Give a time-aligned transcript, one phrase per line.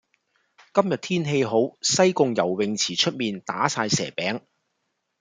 [0.73, 4.41] 今日天氣好，西貢游泳池出面打晒蛇餅。